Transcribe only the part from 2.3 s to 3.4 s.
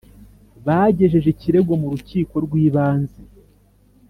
rw’ibanze